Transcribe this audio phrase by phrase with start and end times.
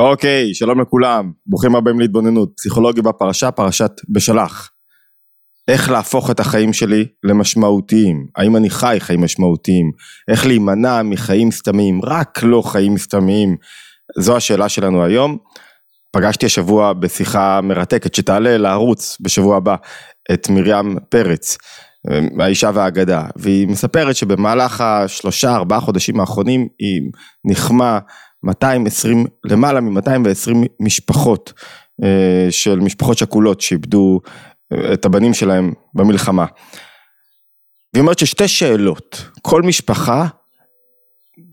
[0.00, 4.70] אוקיי, שלום לכולם, ברוכים הבאים להתבוננות, פסיכולוגיה בפרשה, פרשת בשלח.
[5.68, 9.90] איך להפוך את החיים שלי למשמעותיים, האם אני חי חיים משמעותיים,
[10.30, 13.56] איך להימנע מחיים סתמיים, רק לא חיים סתמיים,
[14.18, 15.38] זו השאלה שלנו היום.
[16.12, 19.76] פגשתי השבוע בשיחה מרתקת שתעלה לערוץ בשבוע הבא
[20.32, 21.58] את מרים פרץ,
[22.40, 27.10] האישה והאגדה, והיא מספרת שבמהלך השלושה ארבעה חודשים האחרונים היא
[27.44, 27.98] נחמה
[28.44, 31.52] 220, למעלה מ-220 משפחות
[32.04, 34.20] אה, של משפחות שכולות שאיבדו
[34.72, 36.46] אה, את הבנים שלהם במלחמה.
[37.94, 40.26] והיא אומרת ששתי שאלות, כל משפחה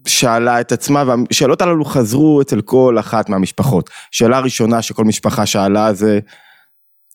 [0.08, 3.90] שאלה את עצמה, והשאלות הללו חזרו אצל כל אחת מהמשפחות.
[4.12, 6.20] שאלה ראשונה שכל משפחה שאלה זה,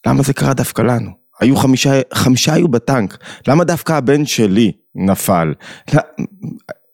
[0.06, 1.10] למה זה קרה דווקא לנו?
[1.40, 3.18] היו חמישה, חמישה היו בטנק,
[3.48, 5.52] למה דווקא הבן שלי נפל?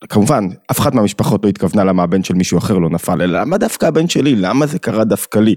[0.09, 3.59] כמובן, אף אחת מהמשפחות לא התכוונה למה הבן של מישהו אחר לא נפל, אלא למה
[3.59, 5.55] דווקא הבן שלי, למה זה קרה דווקא לי?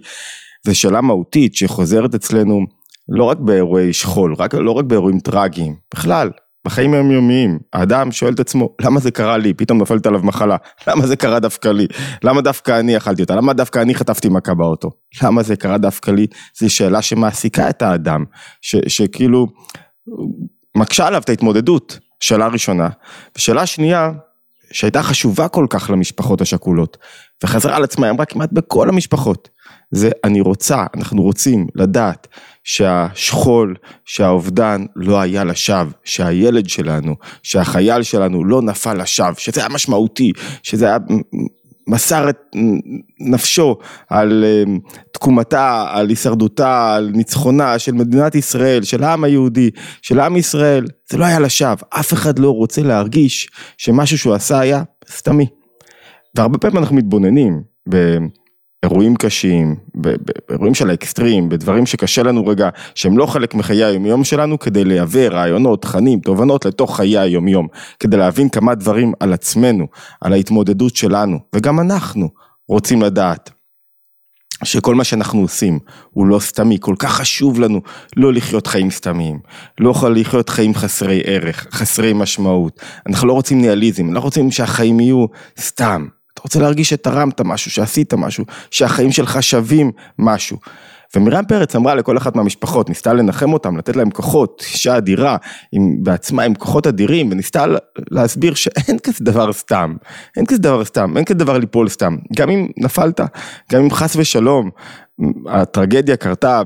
[0.65, 2.65] זו שאלה מהותית שחוזרת אצלנו
[3.09, 6.29] לא רק באירועי שכול, רק, לא רק באירועים טראגיים, בכלל,
[6.65, 9.53] בחיים היומיומיים, האדם שואל את עצמו, למה זה קרה לי?
[9.53, 11.87] פתאום נופלת עליו מחלה, למה זה קרה דווקא לי?
[12.23, 13.35] למה דווקא אני אכלתי אותה?
[13.35, 14.89] למה דווקא אני חטפתי מכה באוטו?
[15.23, 16.27] למה זה קרה דווקא לי?
[16.59, 18.23] זו שאלה שמעסיקה את האדם,
[18.61, 19.47] ש, שכאילו
[20.77, 22.89] מקשה עליו את ההתמודדות, שאלה ראשונה.
[23.37, 24.11] ושאלה שנייה,
[24.71, 26.97] שהייתה חשובה כל כך למשפחות השכולות,
[27.43, 29.49] וחזרה על עצמה, היא אמרה כמעט בכל המשפחות,
[29.91, 32.27] זה אני רוצה, אנחנו רוצים לדעת
[32.63, 40.31] שהשכול, שהאובדן לא היה לשווא, שהילד שלנו, שהחייל שלנו לא נפל לשווא, שזה היה משמעותי,
[40.63, 40.97] שזה היה
[41.91, 42.37] מסר את
[43.19, 43.77] נפשו
[44.09, 44.63] על אה,
[45.13, 49.69] תקומתה, על הישרדותה, על ניצחונה של מדינת ישראל, של העם היהודי,
[50.01, 54.59] של עם ישראל, זה לא היה לשווא, אף אחד לא רוצה להרגיש שמשהו שהוא עשה
[54.59, 55.47] היה סתמי.
[56.35, 57.61] והרבה פעמים אנחנו מתבוננים
[58.85, 59.75] באירועים קשים,
[60.47, 65.27] באירועים של האקסטרים, בדברים שקשה לנו רגע, שהם לא חלק מחיי היומיום שלנו, כדי לייבא
[65.27, 67.67] רעיונות, תכנים, תובנות לתוך חיי היומיום,
[67.99, 69.87] כדי להבין כמה דברים על עצמנו,
[70.21, 72.29] על ההתמודדות שלנו, וגם אנחנו
[72.67, 73.49] רוצים לדעת.
[74.63, 77.81] שכל מה שאנחנו עושים הוא לא סתמי, כל כך חשוב לנו
[78.17, 79.39] לא לחיות חיים סתמיים,
[79.79, 84.99] לא יכול לחיות חיים חסרי ערך, חסרי משמעות, אנחנו לא רוצים ניאליזם, לא רוצים שהחיים
[84.99, 85.25] יהיו
[85.59, 90.57] סתם, אתה רוצה להרגיש שתרמת משהו, שעשית משהו, שהחיים שלך שווים משהו.
[91.15, 95.37] ומרים פרץ אמרה לכל אחת מהמשפחות, ניסתה לנחם אותם, לתת להם כוחות, אישה אדירה,
[95.71, 97.65] עם, בעצמה עם כוחות אדירים, וניסתה
[98.11, 99.95] להסביר שאין כזה דבר סתם,
[100.37, 103.19] אין כזה דבר סתם, אין כזה דבר ליפול סתם, גם אם נפלת,
[103.71, 104.69] גם אם חס ושלום,
[105.49, 106.61] הטרגדיה קרתה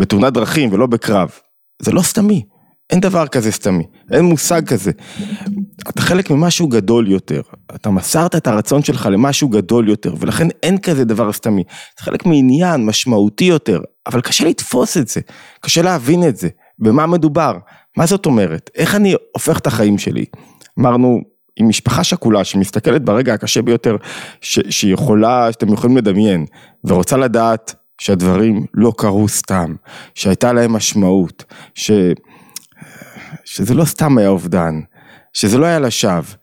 [0.00, 1.30] בתאונת דרכים ולא בקרב,
[1.82, 2.44] זה לא סתמי,
[2.90, 4.90] אין דבר כזה סתמי, אין מושג כזה.
[5.88, 7.40] אתה חלק ממשהו גדול יותר,
[7.74, 11.64] אתה מסרת את הרצון שלך למשהו גדול יותר, ולכן אין כזה דבר סתמי.
[11.98, 15.20] זה חלק מעניין משמעותי יותר, אבל קשה לתפוס את זה,
[15.60, 17.52] קשה להבין את זה, במה מדובר,
[17.96, 20.24] מה זאת אומרת, איך אני הופך את החיים שלי.
[20.80, 21.20] אמרנו,
[21.56, 23.96] עם משפחה שכולה שמסתכלת ברגע הקשה ביותר
[24.40, 26.46] ש- שהיא יכולה, שאתם יכולים לדמיין,
[26.84, 29.74] ורוצה לדעת שהדברים לא קרו סתם,
[30.14, 31.44] שהייתה להם משמעות,
[31.74, 31.90] ש...
[33.50, 34.80] שזה לא סתם היה אובדן,
[35.32, 36.34] שזה לא היה לשווא.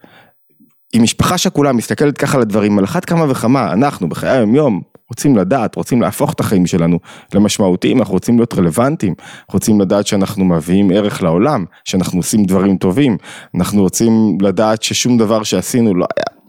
[0.95, 4.81] אם משפחה שכולה מסתכלת ככה על הדברים, על אחת כמה וכמה, אנחנו בחיי היום יום
[5.09, 6.99] רוצים לדעת, רוצים להפוך את החיים שלנו
[7.33, 9.13] למשמעותיים, אנחנו רוצים להיות רלוונטיים,
[9.51, 13.17] רוצים לדעת שאנחנו מביאים ערך לעולם, שאנחנו עושים דברים טובים,
[13.55, 16.39] אנחנו רוצים לדעת ששום דבר שעשינו לא היה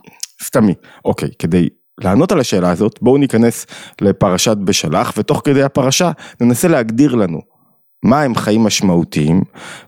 [0.44, 0.74] סתמי.
[1.04, 1.68] אוקיי, כדי
[2.00, 3.66] לענות על השאלה הזאת, בואו ניכנס
[4.00, 7.55] לפרשת בשלח, ותוך כדי הפרשה ננסה להגדיר לנו
[8.06, 9.42] מה הם חיים משמעותיים,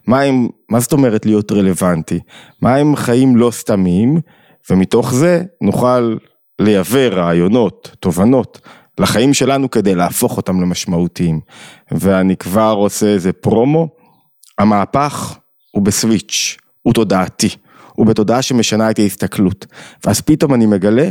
[0.07, 2.21] מה הם, מה זאת אומרת להיות רלוונטי,
[2.63, 4.21] מה הם חיים לא סתמיים,
[4.71, 6.17] ומתוך זה נוכל
[6.59, 8.61] לייבא רעיונות, תובנות,
[9.01, 11.41] לחיים שלנו כדי להפוך אותם למשמעותיים.
[11.93, 13.89] ואני כבר עושה איזה פרומו,
[14.59, 15.39] המהפך
[15.71, 17.49] הוא בסוויץ', הוא תודעתי,
[17.93, 19.67] הוא בתודעה שמשנה את ההסתכלות,
[20.05, 21.11] ואז פתאום אני מגלה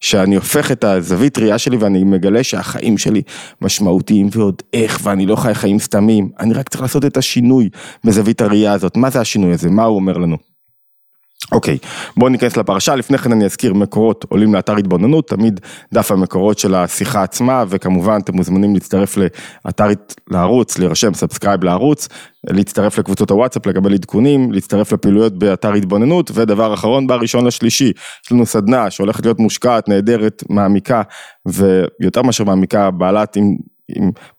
[0.00, 3.22] שאני הופך את הזווית ראייה שלי ואני מגלה שהחיים שלי
[3.60, 7.68] משמעותיים ועוד איך ואני לא חי חיים סתמים, אני רק צריך לעשות את השינוי
[8.04, 10.53] בזווית הראייה הזאת, מה זה השינוי הזה, מה הוא אומר לנו.
[11.52, 11.78] אוקיי,
[12.16, 15.60] בואו ניכנס לפרשה, לפני כן אני אזכיר מקורות עולים לאתר התבוננות, תמיד
[15.94, 19.16] דף המקורות של השיחה עצמה, וכמובן אתם מוזמנים להצטרף
[19.66, 19.86] לאתר,
[20.30, 22.08] לערוץ, להירשם subscribe לערוץ,
[22.50, 27.92] להצטרף לקבוצות הוואטסאפ, לקבל עדכונים, להצטרף לפעילויות באתר התבוננות, ודבר אחרון, בראשון לשלישי,
[28.24, 31.02] יש לנו סדנה שהולכת להיות מושקעת, נהדרת, מעמיקה,
[31.46, 33.56] ויותר מאשר מעמיקה, בעלת עם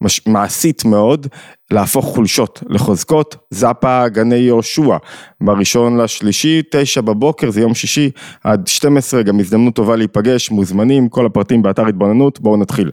[0.02, 1.28] מש, מעשית מאוד
[1.72, 4.98] להפוך חולשות לחוזקות, זאפה גני יהושע,
[5.42, 8.12] בראשון לשלישי, תשע בבוקר, זה יום שישי,
[8.44, 12.92] עד 12, גם הזדמנות טובה להיפגש, מוזמנים, כל הפרטים באתר התבוננות, בואו נתחיל.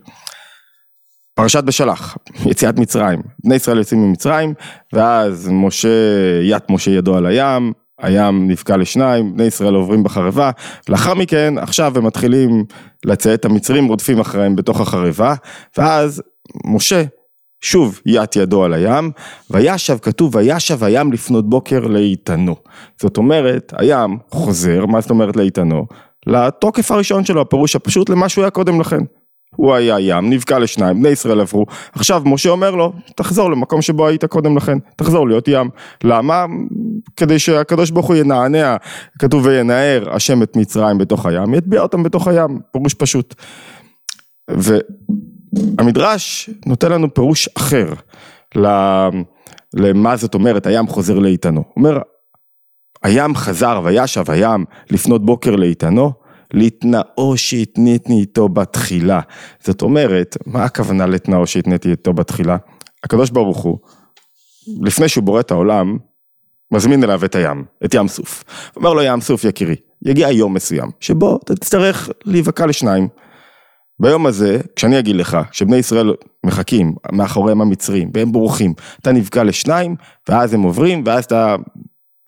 [1.35, 2.17] פרשת בשלח,
[2.47, 4.55] יציאת מצרים, בני ישראל יוצאים ממצרים,
[4.93, 5.89] ואז משה,
[6.43, 7.73] ית משה ידו על הים,
[8.03, 10.51] הים נפקע לשניים, בני ישראל עוברים בחרבה,
[10.89, 12.65] לאחר מכן עכשיו הם מתחילים
[13.05, 15.35] לצאת, המצרים רודפים אחריהם בתוך החרבה,
[15.79, 16.23] ואז
[16.65, 17.03] משה
[17.61, 19.11] שוב ית ידו על הים,
[19.51, 22.57] וישב, כתוב וישב הים לפנות בוקר לאיתנו.
[23.01, 25.87] זאת אומרת, הים חוזר, מה זאת אומרת לאיתנו?
[26.27, 29.01] לתוקף הראשון שלו, הפירוש הפשוט למה שהוא היה קודם לכן.
[29.57, 34.07] הוא היה ים, נבקע לשניים, בני ישראל עברו, עכשיו משה אומר לו, תחזור למקום שבו
[34.07, 35.71] היית קודם לכן, תחזור להיות ים.
[36.05, 36.47] למה?
[37.17, 38.77] כדי שהקדוש ברוך הוא ינענע,
[39.19, 43.35] כתוב וינער השם את מצרים בתוך הים, יטביע אותם בתוך הים, פירוש פשוט.
[45.53, 47.87] והמדרש נותן לנו פירוש אחר
[49.75, 51.61] למה זאת אומרת הים חוזר לאיתנו.
[51.61, 51.99] הוא אומר,
[53.03, 56.13] הים חזר וישב הים לפנות בוקר לאיתנו,
[56.53, 59.21] להתנאו שהתניתי איתו בתחילה.
[59.65, 62.57] זאת אומרת, מה הכוונה לתנאו שהתניתי איתו בתחילה?
[63.05, 63.79] הקדוש ברוך הוא,
[64.83, 65.97] לפני שהוא בורא את העולם,
[66.71, 68.45] מזמין אליו את הים, את ים סוף.
[68.77, 73.09] אומר לו ים סוף יקירי, יגיע יום מסוים, שבו אתה תצטרך להיווקע לשניים.
[74.03, 76.15] ביום הזה, כשאני אגיד לך שבני ישראל
[76.47, 79.97] מחכים מאחוריהם המצרים והם בורחים, אתה נבקע לשניים,
[80.29, 81.57] ואז הם עוברים, ואז אתה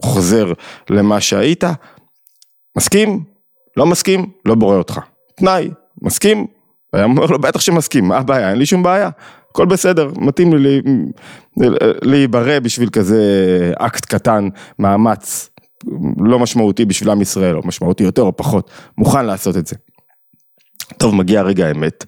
[0.02, 0.52] חוזר
[0.90, 1.64] למה שהיית,
[2.76, 3.24] מסכים?
[3.76, 4.26] לא מסכים?
[4.44, 5.00] לא בורא אותך.
[5.36, 5.70] תנאי,
[6.02, 6.46] מסכים?
[6.92, 8.50] היה אומר לו בטח שמסכים, מה הבעיה?
[8.50, 9.10] אין לי שום בעיה,
[9.50, 10.80] הכל בסדר, מתאים לי
[12.02, 13.22] להיברא בשביל כזה
[13.78, 14.48] אקט קטן,
[14.78, 15.50] מאמץ
[16.18, 19.76] לא משמעותי בשביל עם ישראל, או משמעותי יותר או פחות, מוכן לעשות את זה.
[20.98, 22.04] טוב, מגיע רגע האמת,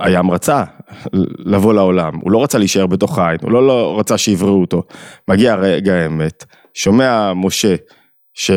[0.00, 0.64] הים רצה
[1.38, 4.82] לבוא לעולם, הוא לא רצה להישאר בתוך העין, הוא לא, לא רצה שיבראו אותו.
[5.28, 7.74] מגיע רגע האמת, שומע משה,
[8.34, 8.50] ש...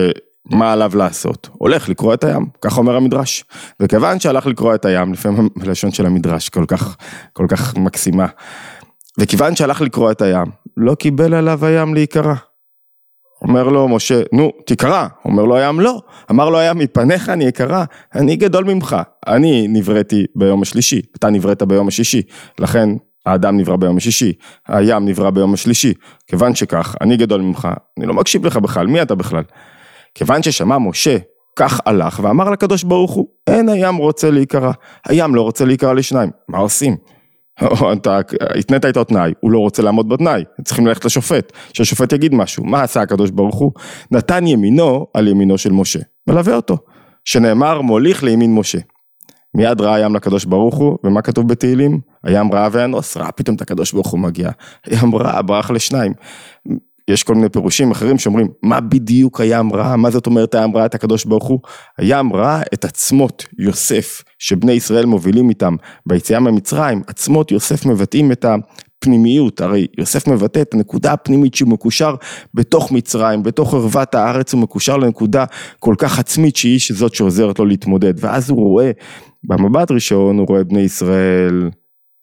[0.51, 1.49] מה עליו לעשות?
[1.53, 3.43] הולך לקרוא את הים, כך אומר המדרש.
[3.79, 6.97] וכיוון שהלך לקרוא את הים, לפעמים הלשון של המדרש כל כך,
[7.33, 8.25] כל כך מקסימה,
[9.19, 10.45] וכיוון שהלך לקרוא את הים,
[10.77, 12.33] לא קיבל עליו הים להיקרא.
[13.41, 15.07] אומר לו משה, נו, תקרא.
[15.25, 16.01] אומר לו הים, לא.
[16.31, 17.83] אמר לו הים, מפניך אני אקרא,
[18.15, 18.95] אני גדול ממך.
[19.27, 22.21] אני נבראתי ביום השלישי, אתה נבראת ביום השישי.
[22.59, 22.89] לכן
[23.25, 24.33] האדם נברא ביום השישי,
[24.67, 25.93] הים נברא ביום השלישי.
[26.27, 29.43] כיוון שכך, אני גדול ממך, אני לא מקשיב לך בכלל, מי אתה בכלל?
[30.15, 31.17] כיוון ששמע משה,
[31.55, 34.71] כך הלך ואמר לקדוש ברוך הוא, אין הים רוצה להיקרא,
[35.05, 36.95] הים לא רוצה להיקרא לשניים, מה עושים?
[37.93, 38.19] אתה
[38.59, 42.83] התנית איתו תנאי, הוא לא רוצה לעמוד בתנאי, צריכים ללכת לשופט, שהשופט יגיד משהו, מה
[42.83, 43.71] עשה הקדוש ברוך הוא?
[44.11, 46.77] נתן ימינו על ימינו של משה, מלווה אותו,
[47.25, 48.79] שנאמר מוליך לימין משה.
[49.55, 51.99] מיד ראה הים לקדוש ברוך הוא, ומה כתוב בתהילים?
[52.23, 54.49] הים ראה ואנוס, ראה פתאום את הקדוש ברוך הוא מגיע,
[54.85, 56.13] הים ראה, ברח לשניים.
[57.09, 59.95] יש כל מיני פירושים אחרים שאומרים, מה בדיוק הים ראה?
[59.95, 61.59] מה זאת אומרת הים ראה את הקדוש ברוך הוא?
[61.97, 65.75] הים ראה את עצמות יוסף, שבני ישראל מובילים איתם
[66.05, 72.15] ביציאה ממצרים, עצמות יוסף מבטאים את הפנימיות, הרי יוסף מבטא את הנקודה הפנימית שהוא מקושר
[72.53, 75.45] בתוך מצרים, בתוך ערוות הארץ הוא מקושר לנקודה
[75.79, 78.91] כל כך עצמית שהיא זאת שעוזרת לו להתמודד, ואז הוא רואה,
[79.43, 81.69] במבט ראשון הוא רואה בני ישראל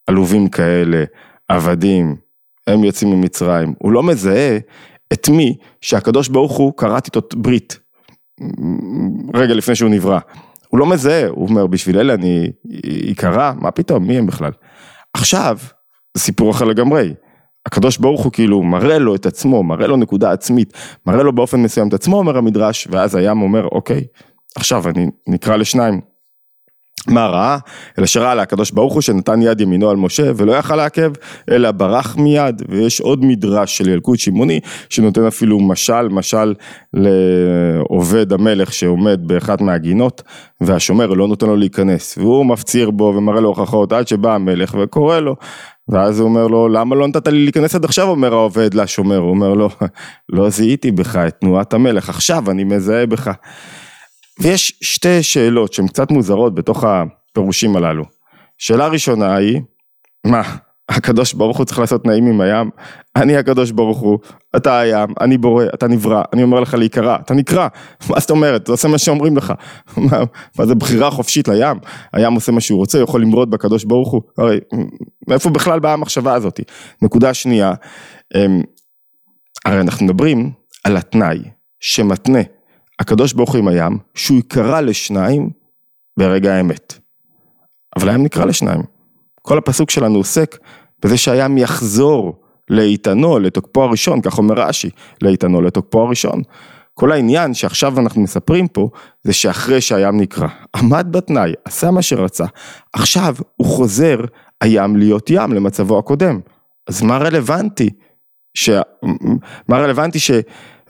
[0.07, 1.05] עלובים כאלה,
[1.49, 2.26] עבדים,
[2.67, 4.59] הם יוצאים ממצרים, הוא לא מזהה
[5.13, 7.79] את מי שהקדוש ברוך הוא כרת איתו ברית,
[9.35, 10.19] רגע לפני שהוא נברא.
[10.69, 12.53] הוא לא מזהה, הוא אומר בשביל אלה אני
[13.13, 14.51] אקרא, מה פתאום, מי הם בכלל?
[15.15, 15.59] עכשיו,
[16.15, 17.15] זה סיפור אחר לגמרי.
[17.67, 20.73] הקדוש ברוך הוא כאילו מראה לו את עצמו, מראה לו נקודה עצמית,
[21.07, 24.05] מראה לו באופן מסוים את עצמו, אומר המדרש, ואז הים אומר, אוקיי,
[24.57, 26.01] עכשיו אני נקרא לשניים.
[27.09, 27.59] מה ראה?
[27.99, 31.13] אלא שראה לקדוש ברוך הוא שנתן יד ימינו על משה ולא יכל לעכב
[31.51, 32.63] אלא ברח מיד.
[32.69, 36.55] ויש עוד מדרש של ילקוט שמעוני שנותן אפילו משל משל
[36.95, 40.23] לעובד המלך שעומד באחת מהגינות
[40.61, 42.19] והשומר לא נותן לו להיכנס.
[42.19, 45.37] והוא מפציר בו ומראה לו הוכחות עד שבא המלך וקורא לו.
[45.89, 48.09] ואז הוא אומר לו למה לא נתת לי להיכנס עד עכשיו?
[48.09, 49.17] אומר העובד לשומר.
[49.17, 49.69] הוא אומר לו
[50.29, 53.31] לא זיהיתי בך את תנועת המלך עכשיו אני מזהה בך
[54.41, 58.05] ויש שתי שאלות שהן קצת מוזרות בתוך הפירושים הללו.
[58.59, 59.61] שאלה ראשונה היא,
[60.27, 60.43] מה,
[60.89, 62.71] הקדוש ברוך הוא צריך לעשות תנאים עם הים?
[63.17, 64.19] אני הקדוש ברוך הוא,
[64.57, 67.69] אתה הים, אני בורא, אתה נברא, אני אומר לך להיקרא, אתה נקרא,
[68.11, 68.63] מה זאת אומרת?
[68.63, 69.53] אתה עושה מה שאומרים לך.
[69.97, 70.19] מה,
[70.59, 71.79] מה זה בחירה חופשית לים?
[72.13, 74.59] הים עושה מה שהוא רוצה, יכול למרוד בקדוש ברוך הוא, הרי
[75.29, 76.61] מאיפה בכלל באה המחשבה הזאת?
[77.03, 77.73] נקודה שנייה,
[78.35, 78.63] אמ,
[79.65, 80.53] הרי אנחנו מדברים
[80.85, 81.39] על התנאי
[81.81, 82.41] שמתנה
[82.99, 85.51] הקדוש ברוך הוא עם הים, שהוא יקרא לשניים
[86.19, 86.99] ברגע האמת.
[87.97, 88.83] אבל הים נקרא לשניים.
[89.43, 90.59] כל הפסוק שלנו עוסק
[91.05, 94.91] בזה שהים יחזור לאיתנו, לתוקפו הראשון, כך אומר רש"י,
[95.23, 96.43] לאיתנו, לתוקפו הראשון.
[96.95, 98.89] כל העניין שעכשיו אנחנו מספרים פה,
[99.25, 102.45] זה שאחרי שהים נקרע, עמד בתנאי, עשה מה שרצה,
[102.93, 104.17] עכשיו הוא חוזר
[104.61, 106.41] הים להיות ים למצבו הקודם.
[106.89, 107.91] אז מה רלוונטי?
[109.69, 110.31] מה רלוונטי ש...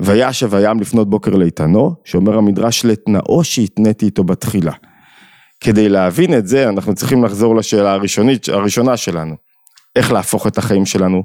[0.01, 4.73] וישב הים לפנות בוקר לאיתנו, שאומר המדרש לתנאו שהתניתי איתו בתחילה.
[5.61, 9.35] כדי להבין את זה, אנחנו צריכים לחזור לשאלה הראשונית, הראשונה שלנו.
[9.97, 11.23] איך להפוך את החיים שלנו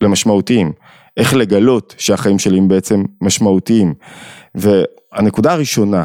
[0.00, 0.72] למשמעותיים.
[1.16, 3.94] איך לגלות שהחיים שלי הם בעצם משמעותיים.
[4.54, 6.04] והנקודה הראשונה,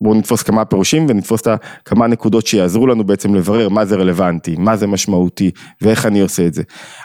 [0.00, 1.42] בואו נתפוס כמה פירושים ונתפוס
[1.84, 5.50] כמה נקודות שיעזרו לנו בעצם לברר מה זה רלוונטי, מה זה משמעותי
[5.82, 6.62] ואיך אני עושה את זה.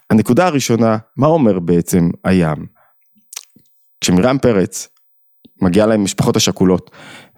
[0.09, 2.65] הנקודה הראשונה, מה אומר בעצם הים?
[4.01, 4.88] כשמרים פרץ
[5.62, 6.91] מגיעה להם משפחות השכולות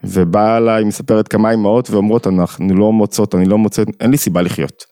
[0.03, 4.41] ובאה אליי מספרת כמה אמהות ואומרות אנחנו לא מוצאות, אני לא מוצאת, אין לי סיבה
[4.41, 4.83] לחיות,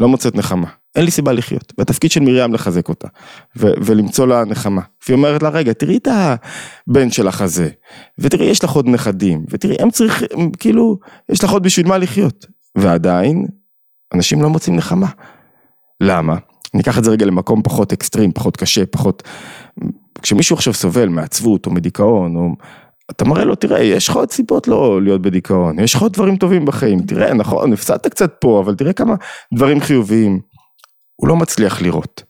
[0.00, 0.68] לא מוצאת נחמה.
[0.96, 1.72] אין לי סיבה לחיות.
[1.78, 3.08] והתפקיד של מרים לחזק אותה,
[3.56, 4.82] ו- ולמצוא לה נחמה.
[5.06, 6.08] והיא אומרת לה, רגע, תראי את
[6.88, 7.68] הבן שלך הזה,
[8.18, 10.98] ותראי, יש לך עוד נכדים, ותראי, הם צריכים, כאילו,
[11.28, 12.46] יש לך עוד בשביל מה לחיות.
[12.78, 13.46] ועדיין,
[14.14, 15.06] אנשים לא מוצאים נחמה.
[16.00, 16.36] למה?
[16.74, 19.22] אני אקח את זה רגע למקום פחות אקסטרים, פחות קשה, פחות...
[20.22, 22.48] כשמישהו עכשיו סובל מעצבות או מדיכאון, או...
[23.10, 26.36] אתה מראה לו, תראה, יש לך עוד סיבות לא להיות בדיכאון, יש לך עוד דברים
[26.36, 29.14] טובים בחיים, תראה, נכון, הפסדת קצת פה, אבל תראה כמה
[29.54, 30.40] דברים חיוביים.
[31.16, 32.22] הוא לא מצליח לראות.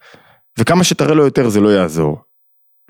[0.59, 2.19] וכמה שתראה לו יותר זה לא יעזור.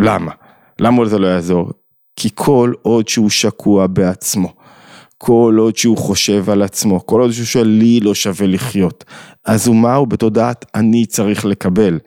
[0.00, 0.32] למה?
[0.80, 1.70] למה זה לא יעזור?
[2.16, 4.52] כי כל עוד שהוא שקוע בעצמו,
[5.18, 9.04] כל עוד שהוא חושב על עצמו, כל עוד שהוא שואל לי לא שווה לחיות,
[9.44, 11.98] אז הוא מה הוא בתודעת אני צריך לקבל.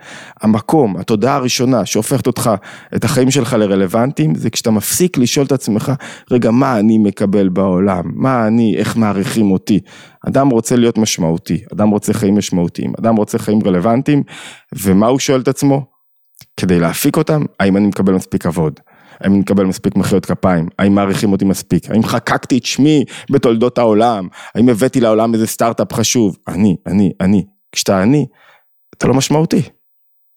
[0.41, 2.51] המקום, התודעה הראשונה שהופכת אותך,
[2.95, 5.91] את החיים שלך לרלוונטיים, זה כשאתה מפסיק לשאול את עצמך,
[6.31, 9.79] רגע מה אני מקבל בעולם, מה אני, איך מעריכים אותי.
[10.27, 14.23] אדם רוצה להיות משמעותי, אדם רוצה חיים משמעותיים, אדם רוצה חיים רלוונטיים,
[14.83, 15.85] ומה הוא שואל את עצמו?
[16.57, 18.79] כדי להפיק אותם, האם אני מקבל מספיק כבוד?
[19.21, 23.77] האם אני מקבל מספיק מחיאות כפיים, האם מעריכים אותי מספיק, האם חקקתי את שמי בתולדות
[23.77, 28.25] העולם, האם הבאתי לעולם איזה סטארט-אפ חשוב, אני, אני, אני, כשאתה אני,
[28.97, 29.61] אתה לא משמעותי,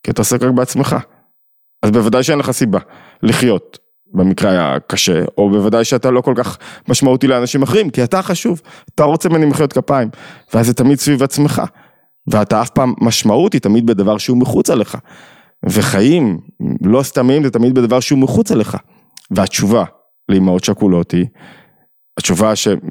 [0.02, 0.96] כי אתה עוסק רק בעצמך,
[1.82, 2.78] אז בוודאי שאין לך סיבה
[3.22, 3.78] לחיות
[4.14, 6.58] במקרה הקשה, או בוודאי שאתה לא כל כך
[6.88, 8.60] משמעותי לאנשים אחרים, כי אתה חשוב,
[8.94, 10.08] אתה רוצה ממני מחיאות כפיים,
[10.54, 11.62] ואז זה תמיד סביב עצמך,
[12.26, 14.96] ואתה אף פעם משמעות היא תמיד בדבר שהוא מחוץ עליך.
[15.66, 16.40] וחיים
[16.82, 18.76] לא סתמים זה תמיד בדבר שהוא מחוץ אליך.
[19.30, 19.84] והתשובה
[20.28, 21.26] לאמהות שכולות היא,
[22.18, 22.82] התשובה שמרים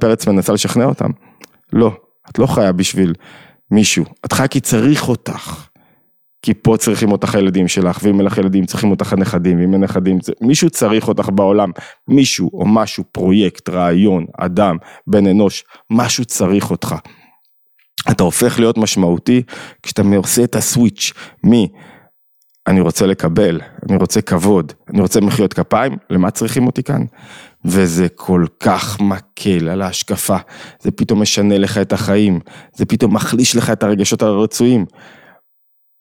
[0.00, 1.10] פרץ מנסה לשכנע אותם,
[1.72, 1.92] לא,
[2.30, 3.14] את לא חיה בשביל
[3.70, 5.68] מישהו, את חיה כי צריך אותך.
[6.44, 9.80] כי פה צריכים אותך הילדים שלך, ואם אין לך ילדים צריכים אותך הנכדים, ואם אין
[9.80, 11.70] נכדים, מישהו צריך אותך בעולם,
[12.08, 16.94] מישהו או משהו, פרויקט, רעיון, אדם, בן אנוש, משהו צריך אותך.
[18.10, 19.42] אתה הופך להיות משמעותי
[19.82, 21.12] כשאתה עושה את הסוויץ'
[21.46, 21.50] מ...
[22.66, 27.02] אני רוצה לקבל, אני רוצה כבוד, אני רוצה מחיאות כפיים, למה צריכים אותי כאן?
[27.64, 30.36] וזה כל כך מקל על ההשקפה,
[30.80, 32.40] זה פתאום משנה לך את החיים,
[32.72, 34.86] זה פתאום מחליש לך את הרגשות הרצויים.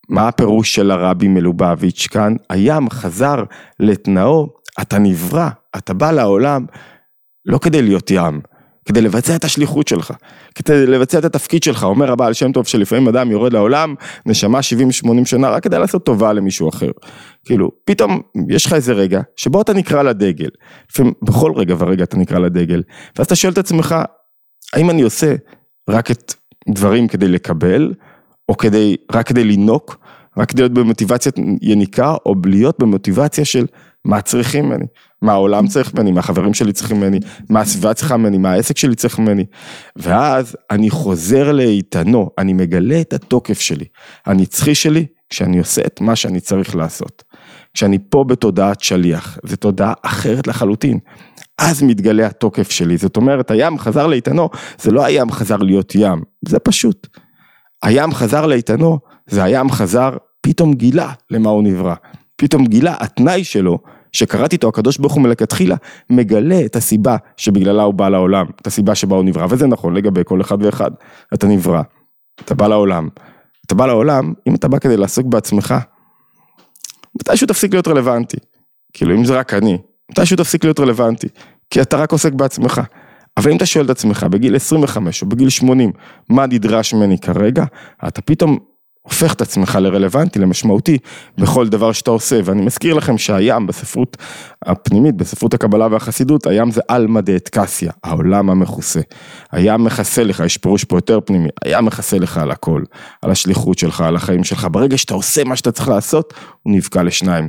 [0.10, 2.36] מה הפירוש של הרבי מלובביץ' כאן?
[2.50, 3.44] הים חזר
[3.80, 4.50] לתנאו,
[4.82, 6.66] אתה נברא, אתה בא לעולם
[7.46, 8.42] לא כדי להיות ים,
[8.86, 10.14] כדי לבצע את השליחות שלך,
[10.56, 13.96] כדי לבצע את התפקיד שלך, אומר הבעל שם טוב שלפעמים אדם יורד לעולם,
[14.26, 16.92] נשמה 70-80 שנה רק כדי לעשות טובה למישהו אחר.
[17.46, 20.50] כאילו, פתאום יש לך איזה רגע שבו אתה נקרא לדגל,
[20.92, 22.84] לפעמים בכל רגע ורגע אתה נקרא לדגל,
[23.18, 23.96] ואז אתה שואל את עצמך,
[24.74, 25.36] האם אני עושה
[25.90, 26.34] רק את
[26.70, 27.94] דברים כדי לקבל,
[28.50, 29.98] או כדי, רק כדי לינוק,
[30.38, 33.66] רק כדי להיות במוטיבציית יניקה, או להיות במוטיבציה של
[34.06, 34.86] מה צריכים ממני,
[35.22, 38.78] מה העולם צריך ממני, מה החברים שלי צריכים ממני, מה הסביבה צריכה ממני, מה העסק
[38.78, 39.46] שלי צריך ממני.
[39.96, 43.86] ואז אני חוזר לאיתנו, אני מגלה את התוקף שלי,
[44.26, 47.24] הנצחי שלי, כשאני עושה את מה שאני צריך לעשות.
[47.74, 51.00] כשאני פה בתודעת שליח, זו תודעה אחרת לחלוטין.
[51.58, 54.50] אז מתגלה התוקף שלי, זאת אומרת, הים חזר לאיתנו,
[54.82, 57.08] זה לא הים חזר להיות ים, זה פשוט.
[57.84, 59.00] הים חזר לאיתנו,
[59.30, 60.10] זה הים חזר,
[60.42, 61.96] פתאום גילה למה הוא נברא.
[62.36, 63.78] פתאום גילה, התנאי שלו,
[64.12, 65.76] שקראתי איתו הקדוש ברוך הוא מלכתחילה,
[66.10, 70.22] מגלה את הסיבה שבגללה הוא בא לעולם, את הסיבה שבה הוא נברא, וזה נכון לגבי
[70.26, 70.92] כל אחד ואחד.
[71.34, 71.82] אתה נברא,
[72.46, 73.10] אתה בא לעולם.
[73.66, 75.76] אתה בא לעולם, אם אתה בא כדי לעסוק בעצמך,
[77.16, 78.38] מתישהו תפסיק להיות רלוונטי.
[78.94, 79.78] כאילו אם זה רק אני,
[80.12, 81.28] מתישהו תפסיק להיות רלוונטי,
[81.70, 82.82] כי אתה רק עוסק בעצמך.
[83.38, 85.92] אבל אם אתה שואל את עצמך בגיל 25 או בגיל 80,
[86.30, 87.66] מה נדרש ממני כרגע,
[88.08, 88.60] אתה פתאום
[89.02, 90.98] הופך את עצמך לרלוונטי, למשמעותי,
[91.38, 92.40] בכל דבר שאתה עושה.
[92.44, 94.18] ואני מזכיר לכם שהים בספרות
[94.66, 99.00] הפנימית, בספרות הקבלה והחסידות, הים זה עלמא דאטקסיה, העולם המכוסה.
[99.52, 102.84] הים מכסה לך, יש פירוש פה יותר פנימי, הים מכסה לך על הכל,
[103.22, 104.68] על השליחות שלך, על החיים שלך.
[104.72, 107.48] ברגע שאתה עושה מה שאתה צריך לעשות, הוא נבקע לשניים.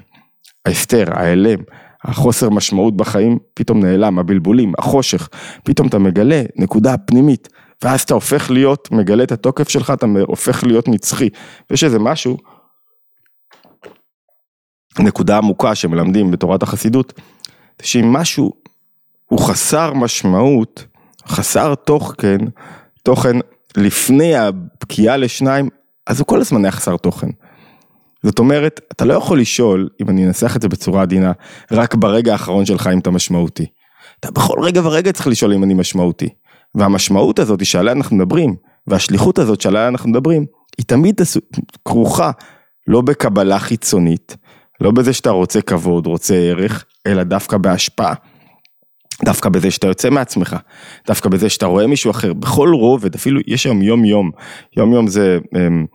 [0.66, 1.58] ההסתר, ההלם,
[2.04, 5.28] החוסר משמעות בחיים פתאום נעלם, הבלבולים, החושך,
[5.64, 7.48] פתאום אתה מגלה נקודה פנימית,
[7.82, 11.28] ואז אתה הופך להיות, מגלה את התוקף שלך, אתה הופך להיות נצחי.
[11.70, 12.36] ויש איזה משהו,
[14.98, 17.20] נקודה עמוקה שמלמדים בתורת החסידות,
[17.82, 18.52] שאם משהו
[19.26, 20.84] הוא חסר משמעות,
[21.26, 22.38] חסר תוכן,
[23.02, 23.36] תוכן
[23.76, 25.68] לפני הפקיעה לשניים,
[26.06, 27.28] אז הוא כל הזמן היה חסר תוכן.
[28.22, 31.32] זאת אומרת, אתה לא יכול לשאול, אם אני אנסח את זה בצורה עדינה,
[31.70, 33.66] רק ברגע האחרון שלך אם אתה משמעותי.
[34.20, 36.28] אתה בכל רגע ורגע צריך לשאול אם אני משמעותי.
[36.74, 40.46] והמשמעות הזאת שעליה אנחנו מדברים, והשליחות הזאת שעליה אנחנו מדברים,
[40.78, 41.20] היא תמיד
[41.84, 42.30] כרוכה
[42.86, 44.36] לא בקבלה חיצונית,
[44.80, 48.14] לא בזה שאתה רוצה כבוד, רוצה ערך, אלא דווקא בהשפעה.
[49.24, 50.56] דווקא בזה שאתה יוצא מעצמך,
[51.06, 54.30] דווקא בזה שאתה רואה מישהו אחר, בכל רובד, אפילו יש היום יום יום,
[54.76, 55.86] יום יום זה אמ,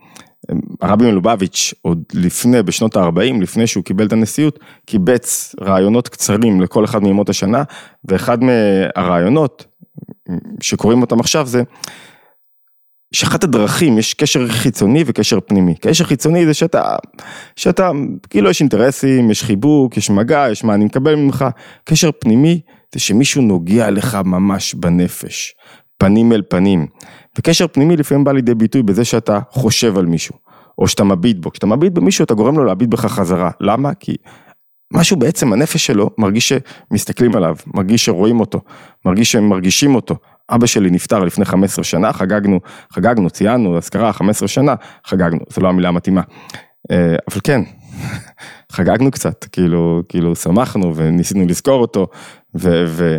[0.80, 6.84] הרבי מלובביץ' עוד לפני, בשנות ה-40, לפני שהוא קיבל את הנשיאות, קיבץ רעיונות קצרים לכל
[6.84, 7.62] אחד מימות השנה,
[8.08, 9.66] ואחד מהרעיונות
[10.60, 11.62] שקוראים אותם עכשיו זה
[13.14, 15.74] שאחת הדרכים, יש קשר חיצוני וקשר פנימי.
[15.74, 16.96] קשר חיצוני זה שאתה,
[17.56, 17.90] שאתה,
[18.30, 21.44] כאילו יש אינטרסים, יש חיבוק, יש מגע, יש מה אני מקבל ממך.
[21.84, 22.60] קשר פנימי
[22.94, 25.54] זה שמישהו נוגע לך ממש בנפש,
[25.98, 26.86] פנים אל פנים.
[27.38, 30.34] וקשר פנימי לפעמים בא לידי ביטוי בזה שאתה חושב על מישהו,
[30.78, 31.50] או שאתה מביט בו.
[31.50, 33.50] כשאתה מביט במישהו אתה גורם לו להביט בך חזרה.
[33.60, 33.94] למה?
[33.94, 34.16] כי
[34.92, 38.60] משהו בעצם הנפש שלו מרגיש שמסתכלים עליו, מרגיש שרואים אותו,
[39.04, 40.16] מרגיש שהם מרגישים אותו.
[40.50, 42.60] אבא שלי נפטר לפני 15 שנה, חגגנו,
[42.92, 44.74] חגגנו, ציינו, אזכרה 15 שנה,
[45.06, 46.22] חגגנו, זו לא המילה המתאימה.
[46.90, 47.60] אה, אבל כן,
[48.72, 52.06] חגגנו קצת, כאילו, כאילו שמחנו וניסינו לזכור אותו,
[52.56, 52.84] ו...
[52.86, 53.18] ו...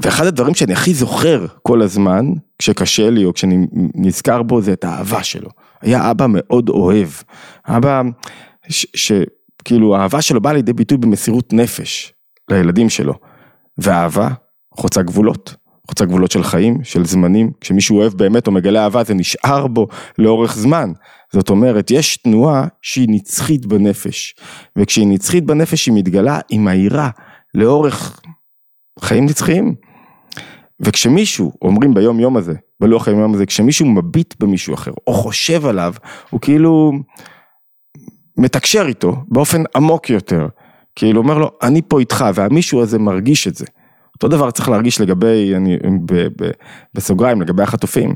[0.00, 2.26] ואחד הדברים שאני הכי זוכר כל הזמן,
[2.58, 5.48] כשקשה לי או כשאני נזכר בו, זה את האהבה שלו.
[5.80, 7.08] היה אבא מאוד אוהב.
[7.66, 8.02] אבא
[9.62, 12.12] שכאילו האהבה שלו באה לידי ביטוי במסירות נפש
[12.50, 13.14] לילדים שלו.
[13.78, 14.28] ואהבה
[14.74, 15.54] חוצה גבולות.
[15.88, 19.88] חוצה גבולות של חיים, של זמנים, כשמישהו אוהב באמת או מגלה אהבה זה נשאר בו
[20.18, 20.92] לאורך זמן.
[21.32, 24.34] זאת אומרת, יש תנועה שהיא נצחית בנפש,
[24.76, 27.10] וכשהיא נצחית בנפש היא מתגלה, היא מהירה
[27.54, 28.20] לאורך
[29.00, 29.74] חיים נצחיים.
[30.80, 35.66] וכשמישהו, אומרים ביום יום הזה, בלוח היום יום הזה, כשמישהו מביט במישהו אחר, או חושב
[35.66, 35.94] עליו,
[36.30, 36.92] הוא כאילו
[38.36, 40.46] מתקשר איתו באופן עמוק יותר.
[40.96, 43.64] כאילו אומר לו, אני פה איתך, והמישהו הזה מרגיש את זה.
[44.14, 46.50] אותו דבר צריך להרגיש לגבי, אני, ב, ב,
[46.94, 48.14] בסוגריים, לגבי החטופים.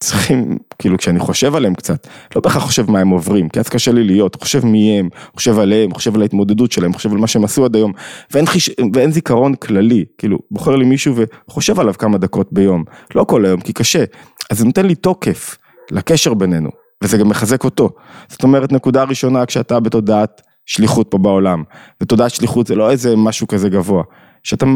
[0.00, 3.92] צריכים, כאילו כשאני חושב עליהם קצת, לא בהכרח חושב מה הם עוברים, כי אז קשה
[3.92, 7.44] לי להיות, חושב מי הם, חושב עליהם, חושב על ההתמודדות שלהם, חושב על מה שהם
[7.44, 7.92] עשו עד היום,
[8.30, 8.70] ואין, חיש...
[8.94, 11.14] ואין זיכרון כללי, כאילו בוחר לי מישהו
[11.48, 14.04] וחושב עליו כמה דקות ביום, לא כל היום, כי קשה,
[14.50, 15.58] אז זה נותן לי תוקף
[15.90, 16.70] לקשר בינינו,
[17.04, 17.90] וזה גם מחזק אותו.
[18.28, 21.62] זאת אומרת, נקודה ראשונה כשאתה בתודעת שליחות פה בעולם,
[22.02, 24.02] ותודעת שליחות זה לא איזה משהו כזה גבוה,
[24.42, 24.66] שאתה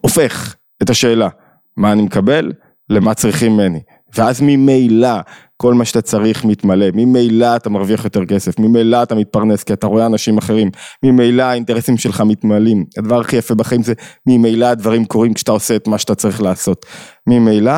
[0.00, 1.28] הופך את השאלה,
[1.76, 2.52] מה אני מקבל,
[2.90, 3.80] למה צריכים ממני.
[4.16, 5.20] ואז ממילא
[5.56, 9.86] כל מה שאתה צריך מתמלא, ממילא אתה מרוויח יותר כסף, ממילא אתה מתפרנס כי אתה
[9.86, 10.70] רואה אנשים אחרים,
[11.02, 13.92] ממילא האינטרסים שלך מתמלאים, הדבר הכי יפה בחיים זה
[14.26, 16.86] ממילא הדברים קורים כשאתה עושה את מה שאתה צריך לעשות,
[17.26, 17.72] ממילא